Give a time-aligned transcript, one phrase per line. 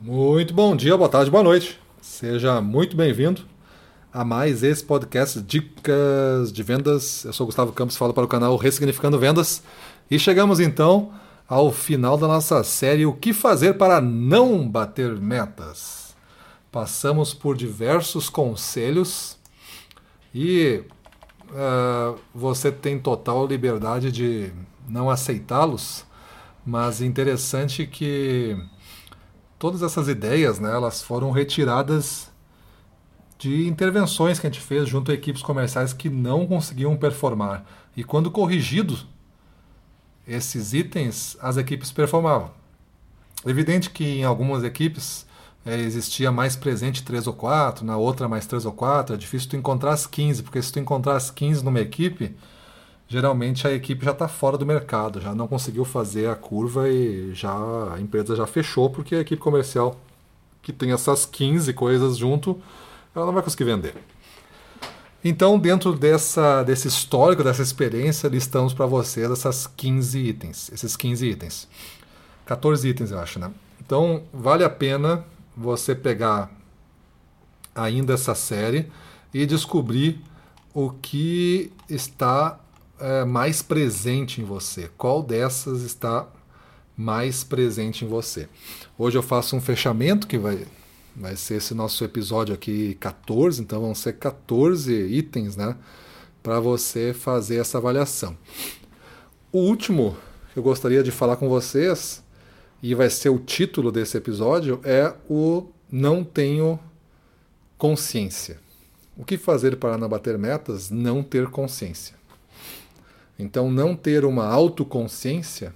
[0.00, 1.76] Muito bom dia, boa tarde, boa noite.
[2.00, 3.42] Seja muito bem-vindo
[4.12, 7.24] a mais esse podcast Dicas de Vendas.
[7.24, 9.60] Eu sou Gustavo Campos, falo para o canal Ressignificando Vendas.
[10.08, 11.12] E chegamos então
[11.48, 16.14] ao final da nossa série O que fazer para não bater metas.
[16.70, 19.36] Passamos por diversos conselhos
[20.32, 20.80] e
[21.50, 24.52] uh, você tem total liberdade de
[24.88, 26.06] não aceitá-los,
[26.64, 28.56] mas interessante que
[29.58, 32.30] todas essas ideias, né, elas foram retiradas
[33.38, 37.64] de intervenções que a gente fez junto a equipes comerciais que não conseguiam performar.
[37.96, 38.98] E quando corrigido
[40.26, 42.50] esses itens, as equipes performavam.
[43.46, 45.26] Evidente que em algumas equipes
[45.64, 49.50] é, existia mais presente 3 ou 4, na outra mais 3 ou 4, é difícil
[49.50, 52.34] tu encontrar as 15, porque se tu encontrar as 15 numa equipe,
[53.08, 57.34] geralmente a equipe já está fora do mercado, já não conseguiu fazer a curva e
[57.34, 57.52] já
[57.94, 59.98] a empresa já fechou porque a equipe comercial
[60.62, 62.60] que tem essas 15 coisas junto,
[63.14, 63.94] ela não vai conseguir vender.
[65.24, 71.26] Então, dentro dessa, desse histórico, dessa experiência, listamos para vocês essas 15 itens, esses 15
[71.26, 71.68] itens.
[72.44, 73.50] 14 itens, eu acho, né?
[73.80, 75.24] Então, vale a pena
[75.56, 76.50] você pegar
[77.74, 78.90] ainda essa série
[79.32, 80.22] e descobrir
[80.72, 82.60] o que está
[83.00, 84.90] é, mais presente em você?
[84.96, 86.28] Qual dessas está
[86.96, 88.48] mais presente em você?
[88.98, 90.66] Hoje eu faço um fechamento que vai,
[91.14, 95.76] vai ser esse nosso episódio aqui 14, então vão ser 14 itens, né?
[96.42, 98.36] Para você fazer essa avaliação.
[99.52, 100.16] O último
[100.52, 102.22] que eu gostaria de falar com vocês,
[102.82, 106.78] e vai ser o título desse episódio, é o Não Tenho
[107.76, 108.60] Consciência.
[109.16, 110.90] O que fazer para não bater metas?
[110.90, 112.14] Não ter consciência.
[113.38, 115.72] Então, não ter uma autoconsciência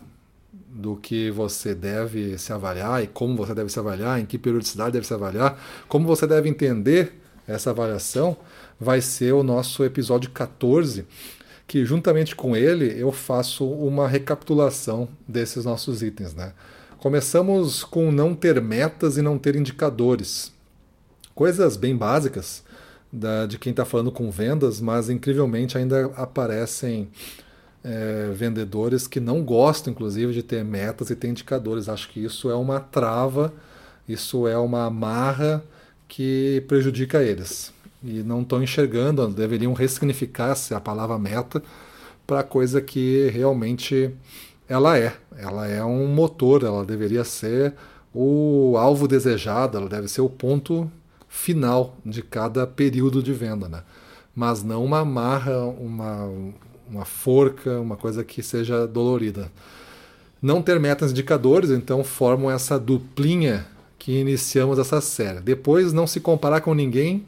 [0.72, 4.92] do que você deve se avaliar e como você deve se avaliar, em que periodicidade
[4.92, 8.36] deve se avaliar, como você deve entender essa avaliação,
[8.80, 11.06] vai ser o nosso episódio 14,
[11.66, 16.34] que juntamente com ele eu faço uma recapitulação desses nossos itens.
[16.34, 16.52] Né?
[16.98, 20.52] Começamos com não ter metas e não ter indicadores.
[21.34, 22.62] Coisas bem básicas
[23.12, 27.08] da, de quem está falando com vendas, mas incrivelmente ainda aparecem
[27.84, 31.88] é, vendedores que não gostam, inclusive, de ter metas e ter indicadores.
[31.88, 33.52] Acho que isso é uma trava,
[34.08, 35.62] isso é uma amarra
[36.08, 37.72] que prejudica eles.
[38.02, 41.62] E não estão enxergando, deveriam ressignificar a palavra meta
[42.26, 44.10] para coisa que realmente
[44.68, 45.14] ela é.
[45.36, 47.74] Ela é um motor, ela deveria ser
[48.14, 50.90] o alvo desejado, ela deve ser o ponto
[51.28, 53.82] final de cada período de venda, né?
[54.34, 56.28] mas não uma amarra, uma,
[56.92, 59.50] uma forca, uma coisa que seja dolorida.
[60.40, 63.66] Não ter metas indicadores, então formam essa duplinha
[63.98, 65.40] que iniciamos essa série.
[65.40, 67.24] Depois, não se comparar com ninguém.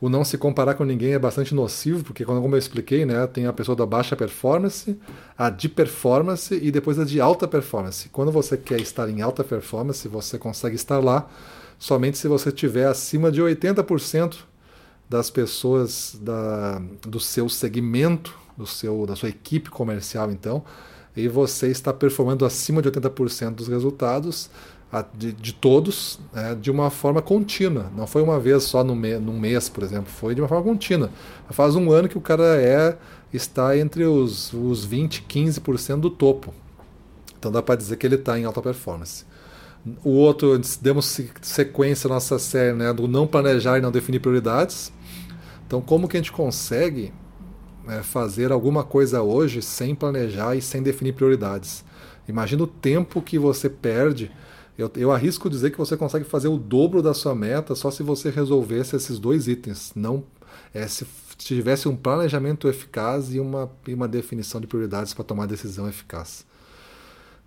[0.00, 3.46] O não se comparar com ninguém é bastante nocivo, porque, como eu expliquei, né, tem
[3.46, 4.98] a pessoa da baixa performance,
[5.38, 8.08] a de performance e depois a de alta performance.
[8.08, 11.30] Quando você quer estar em alta performance, você consegue estar lá
[11.78, 14.38] somente se você estiver acima de 80%
[15.14, 20.64] das pessoas da, do seu segmento, do seu, da sua equipe comercial, então,
[21.16, 24.50] e você está performando acima de 80% dos resultados
[25.16, 27.92] de, de todos né, de uma forma contínua.
[27.96, 30.64] Não foi uma vez só no me, num mês, por exemplo, foi de uma forma
[30.64, 31.10] contínua.
[31.50, 32.98] Faz um ano que o cara é
[33.32, 36.52] está entre os, os 20, 15% do topo.
[37.38, 39.24] Então dá para dizer que ele está em alta performance.
[40.02, 44.92] O outro, demos sequência à nossa série né, do não planejar e não definir prioridades.
[45.66, 47.12] Então, como que a gente consegue
[47.88, 51.84] é, fazer alguma coisa hoje sem planejar e sem definir prioridades?
[52.28, 54.30] Imagina o tempo que você perde.
[54.76, 58.02] Eu, eu arrisco dizer que você consegue fazer o dobro da sua meta só se
[58.02, 59.92] você resolvesse esses dois itens.
[59.94, 60.24] Não
[60.72, 65.46] é, se tivesse um planejamento eficaz e uma, e uma definição de prioridades para tomar
[65.46, 66.44] decisão eficaz.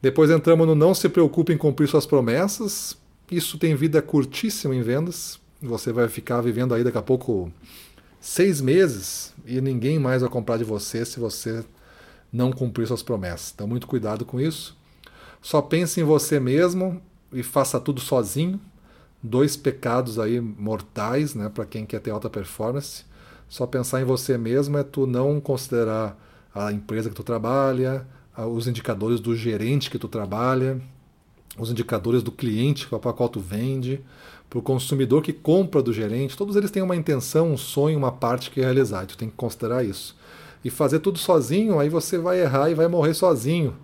[0.01, 2.97] Depois entramos no não se preocupe em cumprir suas promessas.
[3.29, 5.39] Isso tem vida curtíssima em vendas.
[5.61, 7.51] Você vai ficar vivendo aí daqui a pouco
[8.19, 11.63] seis meses e ninguém mais vai comprar de você se você
[12.31, 13.51] não cumprir suas promessas.
[13.53, 14.75] Então, muito cuidado com isso.
[15.41, 18.59] Só pense em você mesmo e faça tudo sozinho.
[19.21, 23.03] Dois pecados aí mortais, né, para quem quer ter alta performance.
[23.49, 26.17] Só pensar em você mesmo é tu não considerar
[26.53, 28.05] a empresa que tu trabalha,
[28.35, 30.81] os indicadores do gerente que tu trabalha,
[31.57, 34.01] os indicadores do cliente para qual tu vende,
[34.49, 38.11] para o consumidor que compra do gerente, todos eles têm uma intenção, um sonho, uma
[38.11, 39.05] parte que realizar.
[39.05, 40.15] Tu tem que considerar isso.
[40.63, 43.75] E fazer tudo sozinho, aí você vai errar e vai morrer sozinho,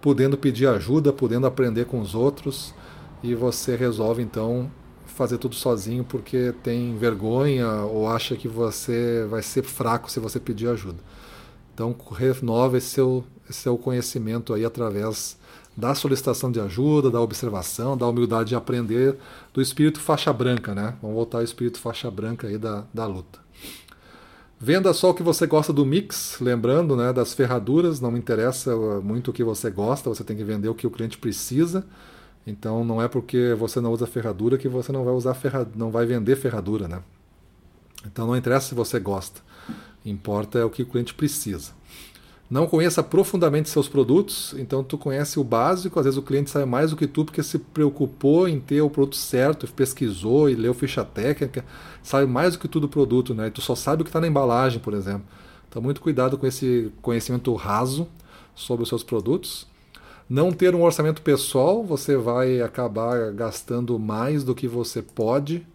[0.00, 2.74] podendo pedir ajuda, podendo aprender com os outros.
[3.22, 4.70] e você resolve então
[5.04, 10.38] fazer tudo sozinho porque tem vergonha ou acha que você vai ser fraco se você
[10.38, 10.98] pedir ajuda.
[11.74, 15.36] Então renova esse seu, esse seu conhecimento aí através
[15.78, 19.16] da solicitação de ajuda, da observação, da humildade de aprender,
[19.54, 20.96] do espírito faixa branca, né?
[21.00, 23.38] Vamos voltar ao espírito faixa branca aí da, da luta.
[24.58, 29.30] Venda só o que você gosta do mix, lembrando né, das ferraduras, não interessa muito
[29.30, 31.86] o que você gosta, você tem que vender o que o cliente precisa.
[32.44, 35.64] Então não é porque você não usa ferradura que você não vai usar ferra...
[35.76, 37.04] não vai vender ferradura, né?
[38.04, 39.40] Então não interessa se você gosta,
[40.04, 41.78] importa é o que o cliente precisa
[42.50, 46.64] não conheça profundamente seus produtos, então tu conhece o básico, às vezes o cliente sabe
[46.64, 50.72] mais do que tu porque se preocupou em ter o produto certo, pesquisou e leu
[50.72, 51.62] ficha técnica,
[52.02, 53.48] sabe mais do que tu do produto, né?
[53.48, 55.24] E tu só sabe o que está na embalagem, por exemplo.
[55.68, 58.08] Então muito cuidado com esse conhecimento raso
[58.54, 59.66] sobre os seus produtos.
[60.28, 65.66] Não ter um orçamento pessoal, você vai acabar gastando mais do que você pode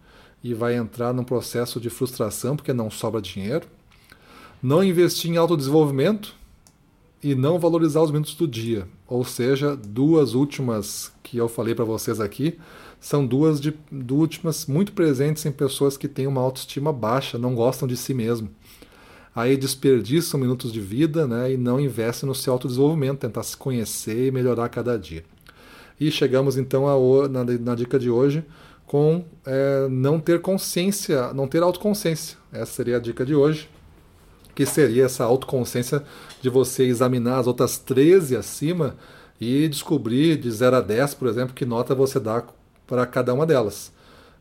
[0.42, 3.66] e vai entrar num processo de frustração porque não sobra dinheiro.
[4.60, 6.34] Não investir em autodesenvolvimento,
[7.24, 8.86] e não valorizar os minutos do dia.
[9.08, 12.58] Ou seja, duas últimas que eu falei para vocês aqui
[13.00, 17.54] são duas de, de últimas muito presentes em pessoas que têm uma autoestima baixa, não
[17.54, 18.50] gostam de si mesmo.
[19.34, 24.26] Aí desperdiçam minutos de vida né, e não investem no seu autodesenvolvimento, tentar se conhecer
[24.26, 25.24] e melhorar cada dia.
[25.98, 28.44] E chegamos então a, na, na dica de hoje
[28.86, 32.36] com é, não ter consciência, não ter autoconsciência.
[32.52, 33.66] Essa seria a dica de hoje
[34.54, 36.02] que seria essa autoconsciência
[36.40, 38.96] de você examinar as outras 13 acima
[39.40, 42.42] e descobrir de 0 a 10, por exemplo, que nota você dá
[42.86, 43.92] para cada uma delas.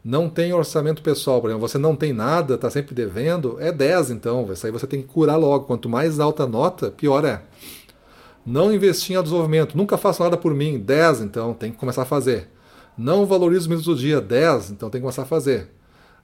[0.03, 4.11] Não tem orçamento pessoal, por exemplo, você não tem nada, está sempre devendo, é 10
[4.11, 5.65] então, isso aí você tem que curar logo.
[5.65, 7.41] Quanto mais alta a nota, pior é.
[8.45, 12.05] Não investir em desenvolvimento, nunca faço nada por mim, 10 então, tem que começar a
[12.05, 12.49] fazer.
[12.97, 15.69] Não valorizo os minutos do dia, 10, então tem que começar a fazer.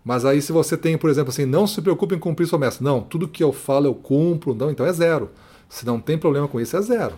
[0.03, 2.77] Mas aí se você tem, por exemplo, assim, não se preocupe em cumprir sua meta.
[2.81, 5.29] Não, tudo que eu falo eu cumpro, não, então é zero.
[5.67, 7.15] Se não tem problema com isso, é zero.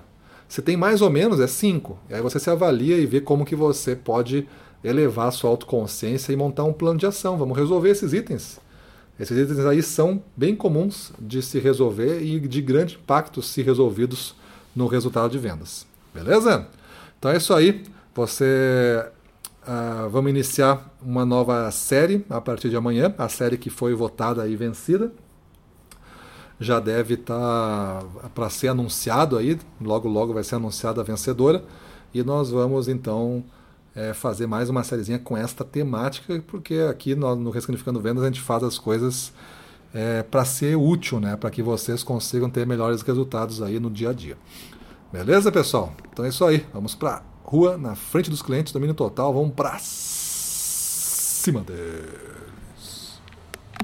[0.47, 1.97] Se tem mais ou menos, é cinco.
[2.09, 4.47] E aí você se avalia e vê como que você pode
[4.83, 7.37] elevar a sua autoconsciência e montar um plano de ação.
[7.37, 8.59] Vamos resolver esses itens.
[9.19, 14.35] Esses itens aí são bem comuns de se resolver e de grande impacto se resolvidos
[14.75, 15.85] no resultado de vendas.
[16.13, 16.67] Beleza?
[17.17, 17.83] Então é isso aí.
[18.13, 19.05] Você
[19.61, 24.47] Uh, vamos iniciar uma nova série a partir de amanhã, a série que foi votada
[24.47, 25.11] e vencida.
[26.59, 31.63] Já deve estar tá para ser anunciado aí, logo logo vai ser anunciada a vencedora.
[32.13, 33.43] E nós vamos então
[33.95, 38.27] é, fazer mais uma sériezinha com esta temática, porque aqui no, no Ressignificando Vendas a
[38.27, 39.31] gente faz as coisas
[39.93, 41.35] é, para ser útil, né?
[41.35, 44.37] para que vocês consigam ter melhores resultados aí no dia a dia.
[45.11, 45.93] Beleza, pessoal?
[46.11, 46.65] Então é isso aí.
[46.73, 52.07] Vamos para rua, na frente dos clientes, domínio total, vamos pra cima dele.